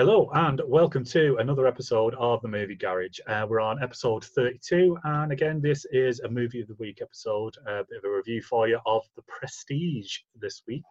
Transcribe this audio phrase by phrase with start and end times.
[0.00, 3.18] Hello and welcome to another episode of the Movie Garage.
[3.26, 7.54] Uh, we're on episode 32, and again, this is a movie of the week episode,
[7.66, 10.84] a bit of a review for you of The Prestige this week.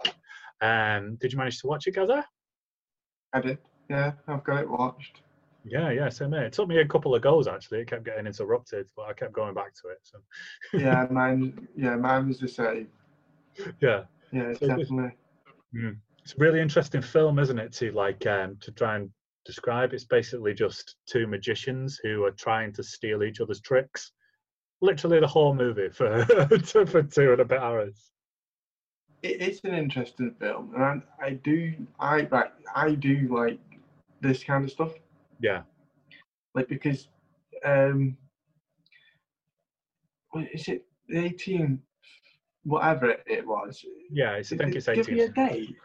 [0.62, 2.24] Um, did you manage to watch it, Gaza?
[3.34, 3.58] I did.
[3.90, 5.22] Yeah, I've got it watched.
[5.66, 6.44] Yeah, yeah, same here.
[6.44, 7.80] It took me a couple of goes actually.
[7.80, 9.98] It kept getting interrupted, but I kept going back to it.
[10.04, 10.20] So
[10.72, 11.68] Yeah, mine.
[11.76, 12.90] Yeah, mine was the same.
[13.82, 15.18] yeah, Yeah, So this- definitely.
[15.76, 15.98] Mm.
[16.30, 17.74] It's a really interesting film, isn't it?
[17.74, 19.10] To like um, to try and
[19.46, 19.94] describe.
[19.94, 24.12] It's basically just two magicians who are trying to steal each other's tricks.
[24.80, 26.24] Literally the whole movie for
[26.86, 28.12] for two and a bit hours.
[29.24, 30.84] It, it's an interesting film, and
[31.20, 31.74] I, I do.
[32.00, 33.60] I like I do like
[34.22, 34.92] this kind of stuff.
[35.42, 35.64] Yeah,
[36.54, 37.08] Like because,
[37.66, 38.16] um,
[40.30, 41.82] what is it the eighteen,
[42.66, 43.84] whatever it, was?
[44.12, 44.34] yeah.
[44.34, 45.34] It's, I think it it's give you a eighteen.
[45.34, 45.76] date?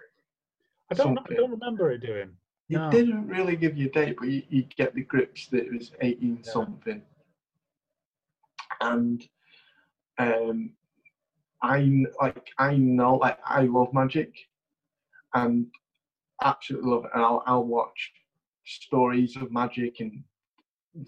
[0.91, 1.19] I don't.
[1.31, 2.31] I don't remember it doing.
[2.71, 2.91] It No.
[2.91, 5.93] didn't really give you a date, but you, you get the grips that it was
[6.01, 6.51] eighteen Yeah.
[6.53, 7.03] something.
[8.81, 9.27] And
[10.19, 10.71] um,
[11.63, 14.35] I like I know like I love magic,
[15.35, 15.67] and
[16.43, 17.11] absolutely love it.
[17.15, 18.13] And I'll I'll watch
[18.65, 20.23] stories of magic and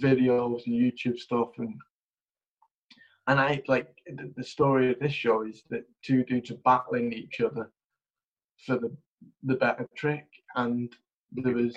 [0.03, 1.75] videos and YouTube stuff and
[3.29, 7.13] and I like the, the story of this show is that two dudes are battling
[7.13, 7.71] each other
[8.65, 8.95] for the
[9.43, 10.93] the better trick and
[11.33, 11.75] there was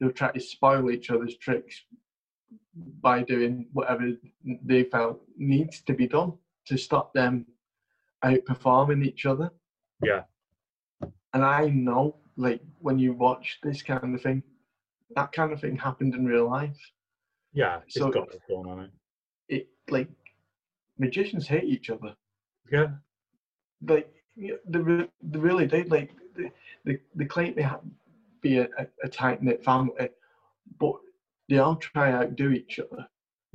[0.00, 1.82] they were trying to spoil each other's tricks
[3.00, 4.12] by doing whatever
[4.64, 6.32] they felt needs to be done
[6.66, 7.44] to stop them
[8.24, 9.50] outperforming each other.
[10.02, 10.22] Yeah.
[11.34, 14.42] And I know, like, when you watch this kind of thing,
[15.16, 16.78] that kind of thing happened in real life.
[17.52, 18.90] Yeah, it's So- got it going on it.
[19.48, 20.08] It like
[20.98, 22.14] magicians hate each other.
[22.70, 22.88] Yeah,
[23.86, 25.82] Like they, they really do.
[25.84, 26.50] Like they,
[26.84, 27.80] they, they claim they have
[28.40, 30.08] be a, a, a tight knit family,
[30.80, 30.94] but
[31.48, 33.06] they all try and outdo each other.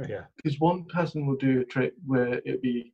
[0.10, 2.94] yeah, because one person will do a trick where it'd be,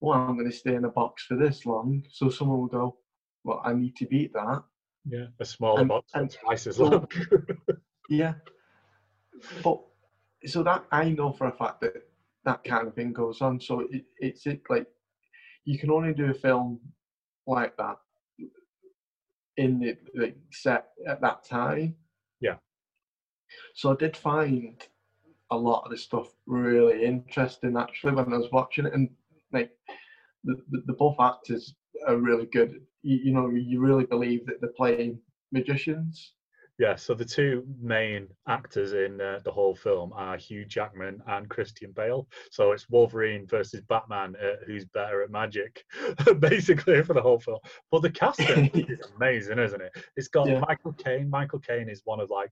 [0.00, 2.02] well, I'm going to stay in a box for this long.
[2.10, 2.96] So someone will go,
[3.44, 4.62] well, I need to beat that.
[5.06, 5.26] yeah.
[5.40, 7.08] A smaller And- box and and twice as so- long.
[8.08, 8.34] Yeah.
[9.62, 9.80] But
[10.46, 11.92] so that I know for a fact that
[12.44, 13.60] that kind of thing goes on.
[13.60, 14.86] So it, it's it like
[15.64, 16.80] you can only do a film
[17.46, 17.96] like that
[19.58, 21.94] in the like, set at that time.
[22.40, 22.56] Yeah.
[23.74, 24.82] So I did find
[25.50, 29.10] a lot of the stuff really interesting actually when I was watching it, and
[29.52, 29.70] like
[30.44, 31.74] the the, the both actors
[32.06, 32.80] are really good.
[33.02, 35.18] You, you know, you really believe that they're playing
[35.52, 36.34] magicians.
[36.78, 41.48] Yeah, so the two main actors in uh, the whole film are Hugh Jackman and
[41.50, 42.28] Christian Bale.
[42.52, 45.84] So it's Wolverine versus Batman, uh, who's better at magic,
[46.38, 47.58] basically for the whole film.
[47.90, 49.90] But the casting is amazing, isn't it?
[50.16, 50.60] It's got Yeah.
[50.60, 51.28] Michael Caine.
[51.28, 52.50] Michael Caine is one of like,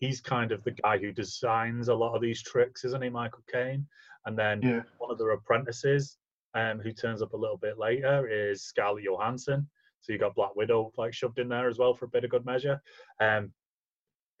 [0.00, 3.44] he's kind of the guy who designs a lot of these tricks, isn't he, Michael
[3.50, 3.86] Caine?
[4.26, 4.82] And then Yeah.
[4.98, 6.18] one of the apprentices,
[6.52, 9.66] um, who turns up a little bit later, is Scarlett Johansson.
[10.02, 12.30] So you got Black Widow like shoved in there as well for a bit of
[12.30, 12.82] good measure.
[13.18, 13.50] Um,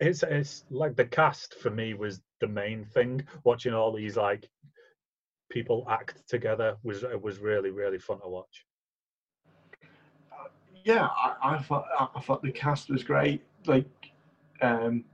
[0.02, 3.24] it's it's like the cast for me was the main thing.
[3.44, 4.48] Watching all these like
[5.50, 8.66] people act together was it was really really fun to watch.
[10.84, 13.42] yeah, I, I thought I, thought the cast was great.
[13.66, 13.86] Like,
[14.60, 15.04] um,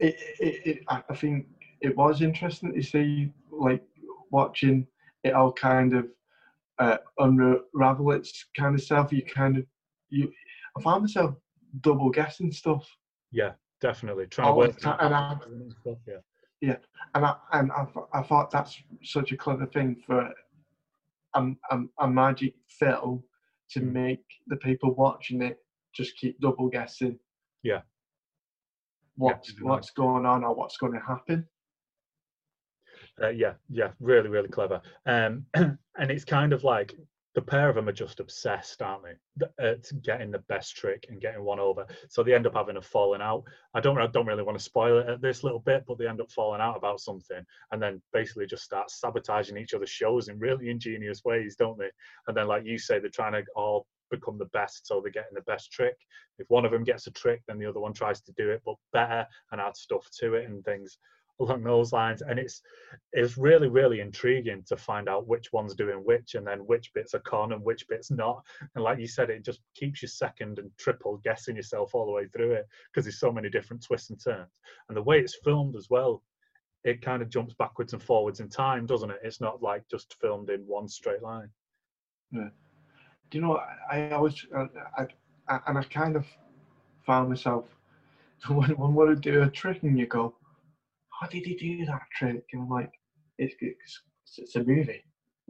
[0.00, 1.46] it, it, it I I think
[1.80, 3.84] it was interesting to see, like,
[4.30, 4.86] watching
[5.22, 6.06] it all kind of
[6.78, 9.12] uh, unravel its kind of self.
[9.12, 9.64] You kind of
[10.10, 10.32] you,
[10.76, 11.34] I found myself
[11.80, 12.88] double guessing stuff,
[13.30, 15.98] Yeah, definitely trying to All the work and I- and stuff.
[16.60, 16.76] Yeah,
[17.14, 20.32] and I and I, I thought that's such a clever thing for
[21.34, 21.40] a,
[21.70, 23.22] a, a magic film
[23.70, 23.92] to Mm.
[23.92, 25.58] make the people watching it
[25.94, 27.18] just keep double guessing.
[27.62, 27.82] Yeah.
[29.16, 31.46] What's really what's going on or what's going to happen?
[33.22, 34.80] uh, yeah, yeah, really really clever.
[35.06, 36.94] Um, and it's kind of like
[37.38, 39.46] the pair of them are just obsessed, aren't they?
[39.64, 41.86] At uh, getting the best trick and getting one over.
[42.08, 43.44] So they end up having a falling out.
[43.74, 46.08] I don't I don't really want to spoil it at this little bit, but they
[46.08, 47.40] end up falling out about something,
[47.70, 51.90] and then basically just start sabotaging each other's shows in really ingenious ways, don't they?
[52.26, 55.36] And then, like you say, they're trying to all become the best, so they're getting
[55.36, 55.94] the best trick.
[56.40, 58.62] If one of them gets a trick, then the other one tries to do it,
[58.64, 60.98] but better and add stuff to it and things
[61.40, 62.22] along those lines.
[62.22, 62.62] And it's
[63.12, 67.14] it's really really intriguing to find out which one's doing which, and then which bits
[67.14, 68.42] are con and which bits not.
[68.74, 72.12] And like you said, it just keeps you second and triple guessing yourself all the
[72.12, 74.50] way through it because there's so many different twists and turns.
[74.88, 76.22] And the way it's filmed as well,
[76.84, 79.20] it kind of jumps backwards and forwards in time, doesn't it?
[79.22, 81.50] It's not like just filmed in one straight line.
[83.30, 83.60] Do you know?
[83.90, 85.06] I, always, uh, I,
[85.48, 86.26] I, and I kind of
[87.04, 87.64] found myself
[88.48, 90.34] when one would do a trick and you go,
[91.20, 92.44] how did he do that trick?
[92.52, 92.92] And I'm like,
[93.38, 94.02] it's, it's,
[94.38, 95.02] it's a movie.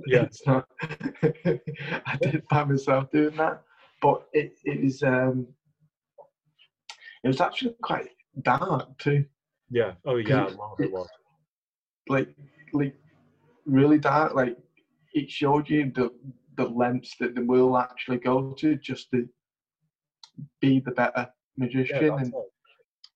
[0.06, 0.22] Yeah.
[0.26, 3.62] It's not, I did find myself doing that,
[4.00, 5.46] but it, it was, um,
[7.24, 8.10] it was actually quite
[8.42, 9.24] dark too.
[9.70, 9.92] Yeah.
[10.06, 11.08] Oh yeah, It's- a lot of it was.
[12.08, 12.28] Like,
[12.72, 12.94] like
[13.66, 14.34] really dark.
[14.34, 14.56] Like
[15.14, 16.10] it showed you the,
[16.56, 19.28] the lengths that they will actually go to just to
[20.60, 22.04] be the better magician.
[22.04, 22.34] Yeah, and it.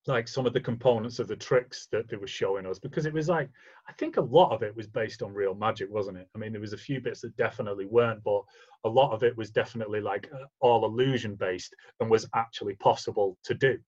[0.06, 3.12] Like some of the components of the tricks that they were showing us because it
[3.12, 3.48] was like
[3.88, 6.28] I think a lot of it was based on real magic, wasn't it?
[6.34, 8.42] I mean, there was a few bits that definitely weren't, but
[8.84, 13.36] a lot of it was definitely like uh, all illusion based and was actually possible
[13.44, 13.78] to do.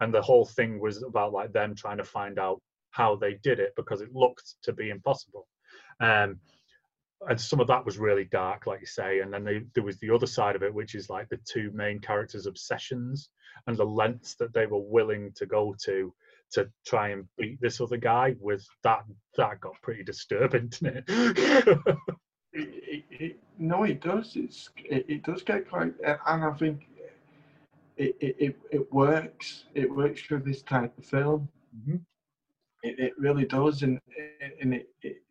[0.00, 2.60] And the whole thing was about like them trying to find out
[2.90, 5.46] how they did it because it looked to be impossible.
[6.00, 6.40] Um,
[7.26, 9.20] and some of that was really dark, like you say.
[9.20, 11.70] And then they, there was the other side of it, which is like the two
[11.74, 13.30] main characters' obsessions
[13.66, 16.14] and the lengths that they were willing to go to
[16.50, 18.36] to try and beat this other guy.
[18.40, 19.04] With that,
[19.36, 21.04] that got pretty disturbing, didn't it?
[21.08, 22.04] it,
[22.52, 24.32] it, it, no, it does.
[24.36, 26.86] It's it, does get quite, and I think
[27.96, 29.64] it, it, it, works.
[29.74, 31.48] It works for this type of film.
[31.76, 32.00] Mhm.
[32.84, 34.00] It, it really does, and
[34.60, 35.22] and it, it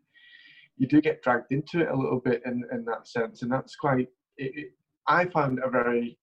[0.78, 3.76] you do get dragged into it a little bit in in that sense, and that's
[3.76, 4.08] quite.
[4.38, 4.72] It, it,
[5.08, 6.18] I found a very,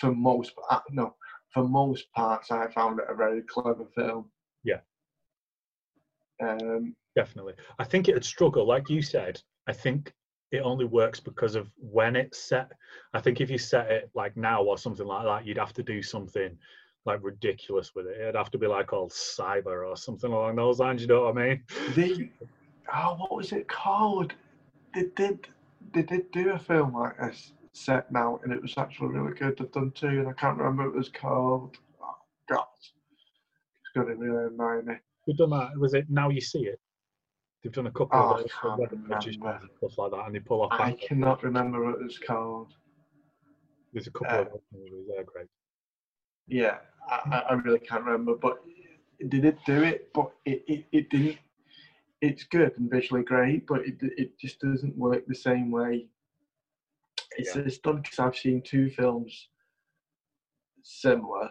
[0.00, 1.14] for most, uh, no,
[1.52, 4.30] for most parts, I found it a very clever film.
[4.64, 4.80] Yeah.
[6.42, 7.54] Um, Definitely.
[7.78, 9.40] I think it'd struggle, like you said.
[9.66, 10.12] I think
[10.50, 12.70] it only works because of when it's set.
[13.12, 15.82] I think if you set it like now or something like that, you'd have to
[15.82, 16.56] do something
[17.04, 18.20] like ridiculous with it.
[18.20, 21.02] It'd have to be like all cyber or something along those lines.
[21.02, 21.64] You know what I mean?
[21.94, 22.30] they
[22.94, 24.34] oh what was it called
[24.94, 25.46] they did
[25.92, 29.56] they did do a film like this set now and it was actually really good
[29.58, 32.14] they've done two and i can't remember what it was called oh
[32.48, 34.94] god it's gonna really annoy me
[35.26, 35.76] We've done that.
[35.78, 36.80] Was it Now You See It?
[37.62, 40.34] They've done a couple Oh, of those for wedding magicians and stuff like that, and
[40.34, 40.72] they pull off.
[40.80, 42.72] i cannot remember what it was called
[43.92, 45.06] There's a couple uh, of movies.
[45.14, 45.48] They're great.
[46.46, 48.62] yeah I, I- I really can't remember but
[49.20, 51.36] they did do it but it, it, it didn't
[52.20, 56.06] it's good and visually great but it, it just doesn't work the same way
[57.36, 57.62] it's, Yeah.
[57.62, 59.48] it's done because i've seen two films
[60.82, 61.50] similar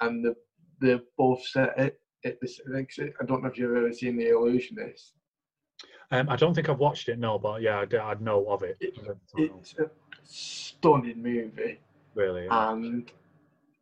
[0.00, 0.34] and the,
[0.80, 5.12] they've both set it at this i don't know if you've ever seen the illusionist
[6.10, 7.18] Um, I don't think I've watched it.
[7.18, 8.76] No, but yeah, I, d- I know of it.
[8.80, 9.16] It- I know,
[9.58, 9.90] it's a
[10.22, 11.80] stunning movie
[12.14, 12.44] really.
[12.44, 12.70] yeah.
[12.72, 13.10] and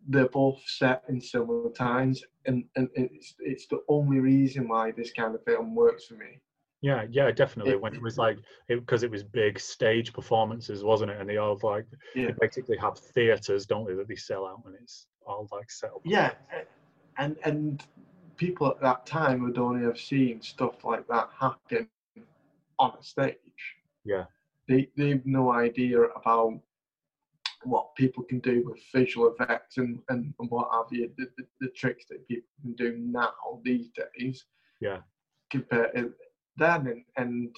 [0.08, 5.12] they're both set in similar times and, and it's, it's the only reason why this
[5.12, 6.40] kind of film works for me
[6.82, 7.72] Yeah, yeah, definitely.
[7.72, 11.18] It- when it was like, because it, was big stage performances, wasn't it?
[11.20, 12.26] And they all like, Yeah.
[12.26, 15.90] they basically have theatres, don't they, that they sell out, and it's all like set
[15.90, 16.02] up.
[16.04, 16.32] yeah
[17.16, 17.82] and and
[18.36, 21.88] people at that time would only have seen stuff like that happen
[22.78, 23.62] on a stage
[24.04, 24.24] Yeah.
[24.68, 26.60] they they've no idea about
[27.64, 31.44] what people can do with visual effects and, and, and what have you the, the,
[31.60, 33.32] the tricks that people can do now
[33.64, 34.44] these days
[34.80, 34.98] Yeah.
[35.50, 36.12] compared to
[36.56, 37.56] then and, and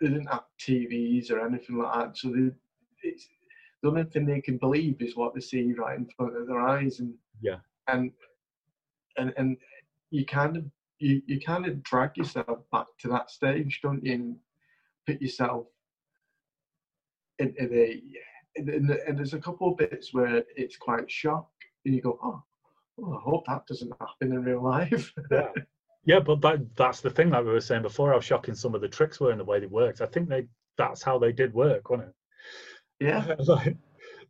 [0.00, 2.50] they didn't have TVs or anything like that so they,
[3.02, 3.28] it's
[3.82, 6.60] the only thing they can believe is what they see right in front of their
[6.60, 7.56] eyes and Yeah.
[7.88, 8.10] and
[9.18, 9.56] and and
[10.10, 10.64] you kind of
[10.98, 14.36] you, you kind of drag yourself back to that stage don't you and
[15.06, 15.66] put yourself
[17.38, 18.02] into the
[18.56, 21.48] and, and, and there's a couple of bits where it's quite shock
[21.84, 22.42] and you go oh,
[23.00, 25.48] oh I hope that doesn't happen in real life Yeah.
[26.06, 28.80] Yeah, but that, that's the thing, like we were saying before, how shocking some of
[28.80, 30.00] the tricks were and the way they worked.
[30.00, 30.46] I think they
[30.78, 32.12] that's how they did work, wasn't
[33.00, 33.40] yeah it?
[33.48, 33.76] like,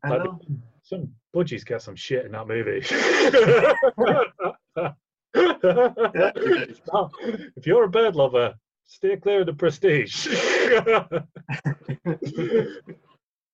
[0.03, 0.41] I like, know
[0.83, 2.83] some budgies get some shit in that movie.
[5.35, 6.81] Yeah, they did.
[6.93, 7.11] No,
[7.57, 8.55] if you're a bird lover,
[8.87, 10.27] stay clear of the prestige.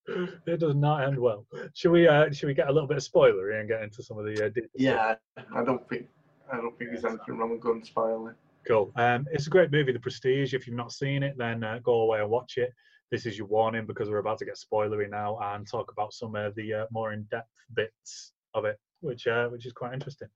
[0.46, 1.46] it does not end well.
[1.74, 2.08] Should we?
[2.08, 4.46] Uh, should we get a little bit of spoilery and get into some of the?
[4.46, 4.70] Uh, details?
[4.74, 5.14] yeah
[5.54, 6.08] I don't think
[6.52, 8.34] I don't think there's anything wrong with gun spoiling
[8.66, 8.92] Cool.
[8.94, 10.54] Um, it's a great movie, The Prestige.
[10.54, 12.72] If you've not seen it, then uh, go away and watch it.
[13.10, 16.36] This is your warning because we're about to get spoilery now and talk about some
[16.36, 20.28] of the uh, more in-depth bits of it, which uh, which is quite interesting.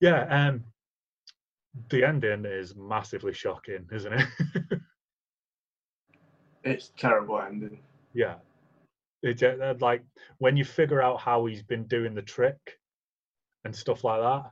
[0.00, 0.22] Yeah.
[0.24, 0.64] Um,
[1.90, 4.26] the ending is massively shocking, isn't it?
[6.64, 7.80] it's terrible ending
[8.14, 8.34] yeah.
[9.80, 10.04] Like
[10.38, 12.78] when you figure out how he's been doing the trick
[13.64, 14.50] and stuff like that.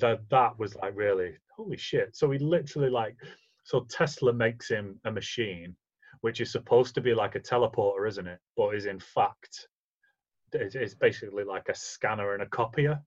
[0.00, 2.16] That that was like really holy shit.
[2.16, 3.16] So he literally like
[3.64, 5.76] so Tesla makes him a machine,
[6.20, 8.40] which is supposed to be like a teleporter, isn't it?
[8.56, 9.68] But is in fact
[10.52, 13.00] it's, basically like a scanner and a copier.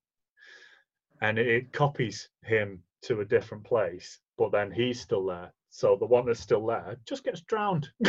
[1.22, 5.54] and it copies him to a different place, but then he's still there.
[5.78, 7.88] So the one that's still there just gets drowned.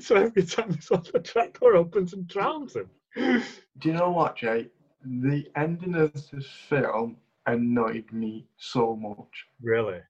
[0.00, 2.88] so every time this other trapdoor opens and drowns him.
[3.14, 4.68] Do you know what, Jay?
[5.04, 9.48] The ending of this film annoyed me so much.
[9.60, 10.00] Really?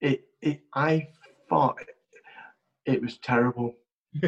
[0.00, 1.06] It, it, I
[1.48, 1.78] thought
[2.84, 3.76] it was terrible.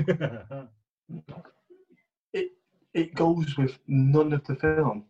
[2.33, 2.53] It,
[2.95, 5.05] it goes with none of the film.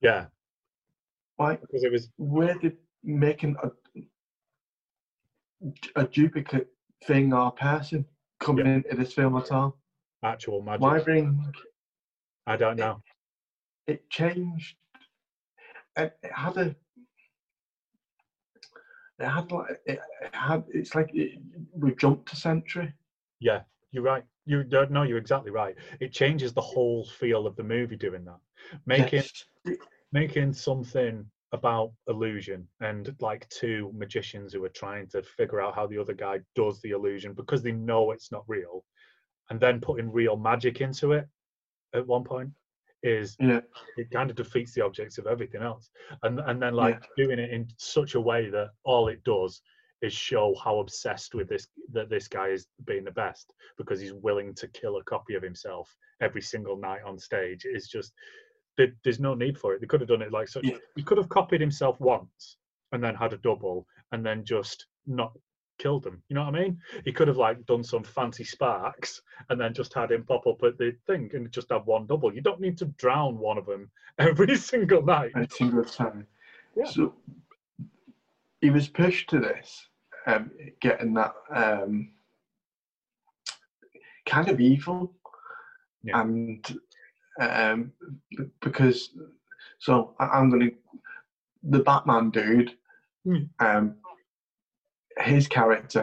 [0.00, 0.24] yeah,
[1.36, 1.56] Why?
[1.56, 3.70] because it was Where did making a
[5.96, 6.68] a duplicate
[7.06, 8.04] thing or person
[8.40, 9.76] coming into this film at all?
[10.24, 10.80] actual magic.
[10.80, 11.52] Why bring
[12.46, 13.02] I don't know.
[13.86, 14.76] it changed?
[15.96, 16.74] It, it had a.
[19.20, 20.64] It had like it, it had.
[20.72, 21.38] It's like it,
[21.72, 22.92] we jumped a century.
[23.40, 24.24] Yeah, you're right.
[24.46, 25.02] You don't know.
[25.02, 25.76] You're exactly right.
[26.00, 28.38] It changes the whole feel of the movie doing that,
[28.86, 29.24] making
[29.66, 29.76] Yes.
[30.12, 35.86] making something about illusion and like two magicians who are trying to figure out how
[35.86, 38.84] the other guy does the illusion because they know it's not real,
[39.50, 41.26] and then putting real magic into it
[41.94, 42.50] at one point
[43.02, 43.60] is Yeah.
[43.96, 45.88] it kind of defeats the objects of everything else
[46.24, 49.62] and and then like doing it in such a way that all it does
[50.02, 54.12] is show how obsessed with this that this guy is being the best because he's
[54.12, 58.12] willing to kill a copy of himself every single night on stage is just
[58.78, 60.78] there, there's no need for it they could have done it like such Yeah.
[60.96, 62.56] he could have copied himself once
[62.92, 65.32] and then had a double and then just not
[65.78, 69.20] killed him you know what i mean he could have like done some fancy sparks
[69.50, 72.34] and then just had him pop up at the thing and just have one double
[72.34, 76.26] you don't need to drown one of them every single night every single time.
[76.76, 76.86] Yeah.
[76.86, 77.14] So
[78.60, 79.86] he was pushed to this,
[80.26, 82.10] um, getting that um,
[84.26, 85.14] kind of evil,
[86.02, 86.20] Yeah.
[86.20, 86.66] and
[87.38, 87.92] um,
[88.60, 89.10] because
[89.78, 90.70] so I, I'm gonna
[91.62, 92.72] the Batman dude,
[93.24, 93.44] Hmm.
[93.60, 93.94] um,
[95.18, 96.02] his character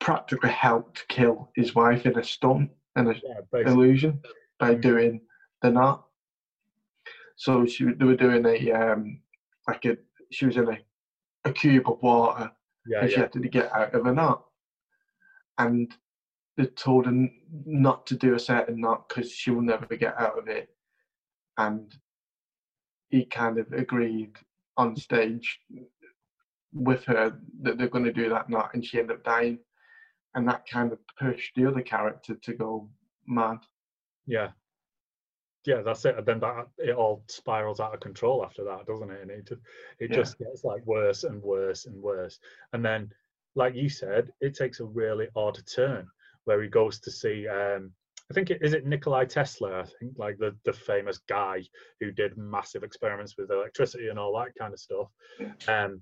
[0.00, 4.20] practically helped kill his wife in a stunt and a yeah, illusion
[4.58, 4.80] by Mm.
[4.80, 5.20] doing
[5.62, 6.06] the knot.
[7.36, 9.20] So she they were doing a um
[9.68, 9.96] like a
[10.30, 10.78] she was in a,
[11.44, 12.50] a cube of water
[12.86, 14.44] yeah and she had to get out of a knot.
[15.58, 15.94] And
[16.64, 17.28] told her
[17.64, 20.68] not to do a certain knot because she will never get out of it.
[21.58, 21.94] And
[23.10, 24.36] he kind of agreed
[24.76, 25.60] on stage
[26.72, 29.58] with her that they're going to do that knot, and she ended up dying.
[30.34, 32.90] And that kind of pushed the other character to go
[33.26, 33.58] mad.
[34.26, 34.52] Yeah.
[35.64, 36.16] Yeah, that's it.
[36.16, 39.22] And then that it all spirals out of control after that, doesn't it?
[39.22, 39.60] And it just
[39.98, 40.16] it Yeah.
[40.16, 42.38] just gets like worse and worse and worse.
[42.72, 43.10] And then,
[43.54, 46.06] like you said, it takes a really odd turn
[46.46, 47.92] where he goes to see um
[48.30, 51.62] I think it is it Nikolai Tesla, I think, like the the famous guy
[52.00, 55.08] who did massive experiments with electricity and all that kind of stuff.
[55.68, 56.00] Um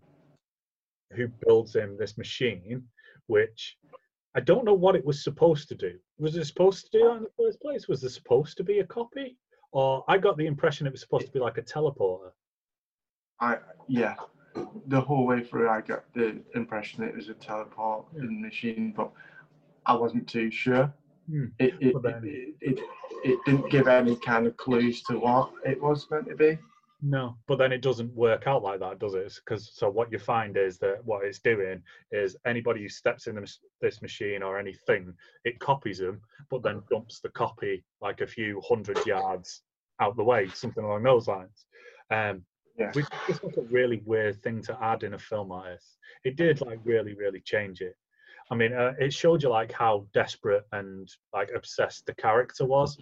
[1.12, 2.82] who builds him this machine,
[3.26, 3.76] which
[4.34, 5.98] I don't know what it was supposed to do.
[6.18, 7.86] Was it supposed to do that in the first place?
[7.88, 9.36] Was there supposed to be a copy?
[9.72, 12.30] Or I got the impression it was supposed to be like a teleporter.
[13.40, 14.14] I yeah,
[14.86, 18.22] the whole way through, I got the impression it was a teleport Yeah.
[18.24, 19.12] machine, but
[19.86, 20.92] I wasn't too sure.
[21.28, 21.46] Hmm.
[21.58, 22.80] It it, Well, then- it it
[23.24, 26.58] it didn't give any kind of clues to what it was meant to be.
[27.06, 29.34] No, but then it doesn't work out like that, does it?
[29.44, 33.34] Because so what you find is that what it's doing is anybody who steps in
[33.36, 35.12] this, this machine or anything,
[35.44, 39.62] it copies them, but then dumps the copy like a few hundred yards
[40.00, 41.66] out the way, something along those lines.
[42.10, 42.42] Um,
[42.78, 42.90] Yeah.
[42.92, 45.98] which is like a really weird thing to add in a film like this.
[46.24, 47.96] It did like really, really change it.
[48.50, 52.98] I mean, uh, it showed you like how desperate and like obsessed the character was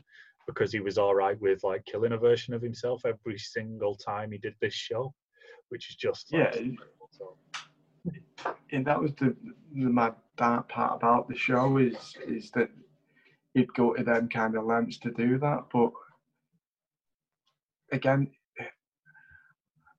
[0.47, 4.33] because he was all right with like killing a version of himself every single time
[4.33, 5.13] he did this show,
[5.71, 6.79] which is just Yeah, like, it-
[7.11, 7.37] so-
[8.73, 9.37] and that was the
[9.75, 12.71] the mad dark part about the show is is that
[13.55, 15.93] he'd go to them kind of lengths to do that, but
[17.93, 18.31] again.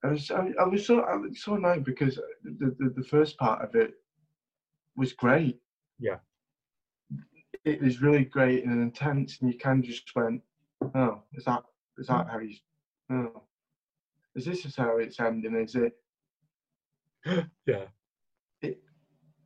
[0.04, 3.38] I was I, I was so I was so annoyed because the, the the first
[3.38, 3.94] part of it
[4.96, 5.60] was great.
[6.00, 6.18] Yeah.
[7.66, 10.42] It was really great and intense, and you kind of just went,
[10.96, 11.64] "Oh, is that
[11.98, 12.60] is that how he's?
[13.10, 13.44] Oh,
[14.36, 15.56] is this is how it's ending?
[15.56, 15.94] Is it?
[17.66, 17.86] yeah,
[18.62, 18.80] It,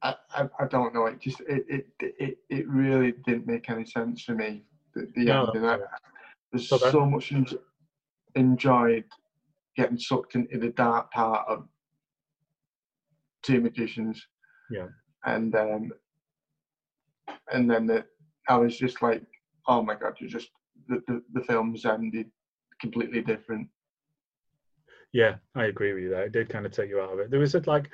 [0.02, 1.06] I, I, I don't know.
[1.06, 4.64] It just it, it it it really didn't make any sense for me.
[4.96, 5.70] The, the No, ending.
[5.70, 5.78] I,
[6.52, 7.46] there's So so much en-
[8.36, 9.06] enjoyed
[9.76, 11.68] getting sucked into the dark part of
[13.44, 14.26] two magicians.
[14.72, 14.88] Yeah.
[15.28, 15.92] And um,
[17.54, 18.06] and then the,
[18.50, 19.22] I was just like,
[19.68, 20.50] oh my god, you just
[20.88, 22.32] the, the the film's ended
[22.80, 23.68] completely different.
[25.14, 26.24] Yeah, I agree with you there.
[26.24, 27.30] It did kind of take you out of it.
[27.30, 27.90] There was like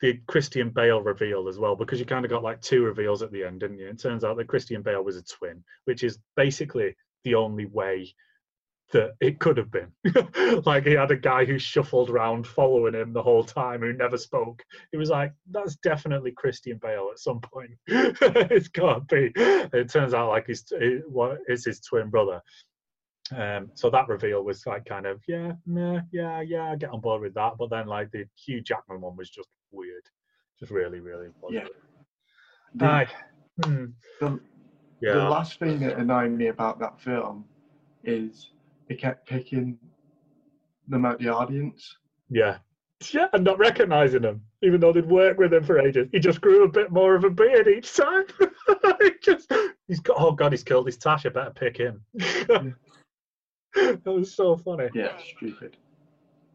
[0.00, 3.32] the Christian Bale reveal as well, because you kind of got like two reveals at
[3.32, 3.88] the end, didn't you?
[3.88, 8.14] It turns out that Christian Bale was a twin, which is basically the only way
[8.92, 9.92] that it could have been.
[10.64, 14.16] like he had a guy who shuffled around following him the whole time who never
[14.16, 14.62] spoke.
[14.92, 17.70] It was like, that's definitely Christian Bale at some point.
[17.86, 19.32] it's got to be.
[19.36, 20.64] It turns out like he's,
[21.06, 22.40] what is his twin brother.
[23.36, 27.00] Um, so that reveal was like kind of yeah, yeah, yeah, yeah, I get on
[27.00, 27.54] board with that.
[27.58, 30.04] But then like the Hugh Jackman one was just weird,
[30.58, 31.28] just really, really.
[31.50, 31.66] Yeah.
[32.74, 33.06] The.
[33.64, 33.86] Hmm.
[34.20, 34.40] The,
[35.00, 35.12] yeah.
[35.14, 37.44] the last thing that annoyed me about that film
[38.04, 38.50] is
[38.88, 39.78] he kept picking
[40.88, 41.96] them out the audience.
[42.30, 42.58] Yeah.
[43.12, 46.08] Yeah, and not recognizing them, even though they'd worked with him for ages.
[46.10, 48.24] He just grew a bit more of a beard each time.
[49.00, 49.52] he just,
[49.86, 51.24] he's got, oh God, he's killed his Tash.
[51.24, 52.02] I better pick him.
[52.14, 52.74] that
[54.04, 54.88] was so funny.
[54.94, 55.76] Yeah, stupid.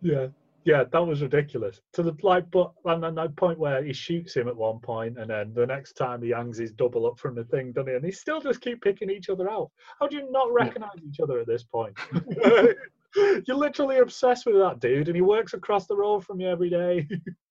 [0.02, 0.28] Yeah,
[0.66, 1.82] yeah, that was ridiculous.
[1.94, 5.18] To the like, but and then that point where he shoots him at one point,
[5.18, 7.96] and then the next time he hangs his double up from the thing, doesn't he?
[7.96, 9.72] And they still just keep picking each other out.
[10.00, 11.10] How do you not recognize yeah.
[11.10, 11.98] each other at this point?
[13.16, 16.70] You're literally obsessed with that dude, and he works across the road from you every
[16.70, 17.08] day.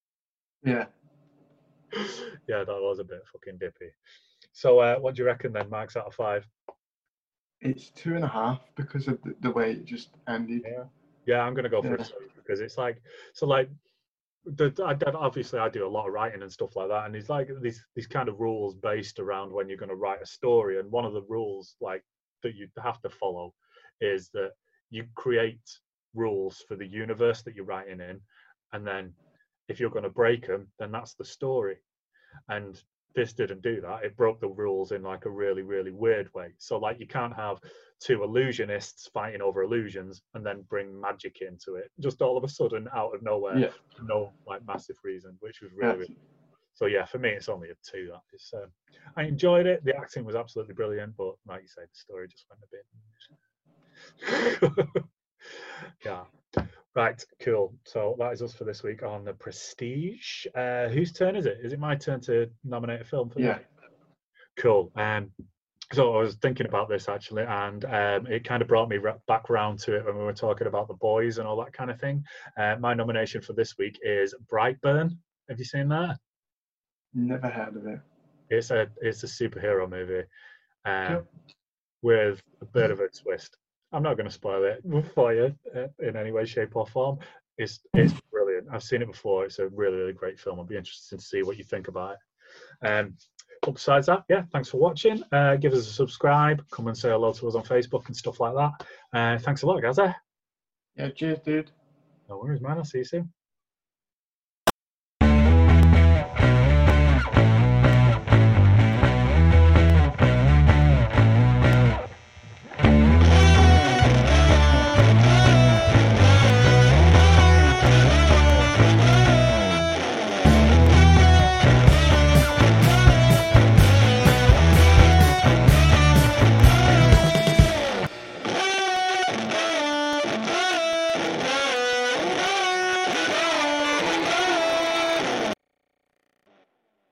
[0.65, 0.87] yeah.
[2.49, 3.91] Yeah, that was a bit fucking dippy.
[4.53, 6.47] So, uh, what do you reckon then, Max, out of five?
[7.61, 10.63] It's two and a half because of the, the way it just ended.
[10.65, 10.85] Yeah,
[11.27, 11.95] yeah, I'm gonna go for yeah.
[11.95, 12.13] it
[12.45, 13.01] because it's like
[13.35, 13.69] so like
[14.45, 17.29] the, I, obviously I do a lot of writing and stuff like that, and it's
[17.29, 20.79] like these these kind of rules based around when you're going to write a story.
[20.81, 22.03] And one of the rules like
[22.43, 23.55] that you have to follow
[24.01, 24.51] is that
[24.91, 25.61] you create
[26.15, 28.21] rules for the universe that you're writing in,
[28.73, 29.13] and then
[29.69, 31.77] if you're going to break them, then that's the story.
[32.49, 32.83] And
[33.15, 34.05] this didn't do that.
[34.05, 36.53] It broke the rules in like a really, really weird way.
[36.59, 37.59] So like you can't have
[38.01, 41.91] two illusionists fighting over illusions and then bring magic into it.
[42.01, 43.71] Just all of a sudden out of nowhere, yeah.
[44.05, 46.17] no like massive reason, which was really, really
[46.75, 48.09] so yeah, for me it's only a two.
[48.11, 48.71] That is, um,
[49.17, 49.85] I enjoyed it.
[49.85, 52.67] The acting was absolutely brilliant, but like you say, the story just went a
[54.91, 55.05] bit.
[56.05, 56.25] yeah.
[56.95, 57.75] Right, cool.
[57.85, 60.47] So that is us for this week on the Prestige.
[60.55, 61.59] Uh, whose turn is it?
[61.63, 63.59] Is it my turn to nominate a film for yeah.
[64.59, 64.93] Cool.
[64.97, 65.31] Um,
[65.93, 69.49] so I was thinking about this actually, and um, it kind of brought me back
[69.49, 71.99] round to it when we were talking about the boys and all that kind of
[71.99, 72.25] thing.
[72.59, 75.17] Uh, my nomination for this week is Brightburn.
[75.49, 76.17] Have you seen that?
[77.15, 78.01] Never heard of it.
[78.51, 80.25] It's a it's a superhero movie
[80.85, 81.25] um,
[82.03, 83.57] with a bit of a twist.
[83.93, 84.83] I'm not going to spoil it
[85.15, 87.19] for you uh, in any way, shape, or form.
[87.59, 88.69] It's it's brilliant.
[88.73, 89.45] I've seen it before.
[89.45, 90.59] It's a really really great film.
[90.59, 92.87] I'll be interested to see what you think about it.
[92.87, 93.17] Um,
[93.63, 95.23] but besides that, yeah, thanks for watching.
[95.31, 96.65] Uh, give us a subscribe.
[96.71, 98.87] Come and say hello to us on Facebook and stuff like that.
[99.13, 99.99] Uh, thanks a lot, guys.
[100.97, 101.71] Yeah, cheers, dude.
[102.29, 102.79] No worries, man.
[102.79, 103.33] I'll see you soon.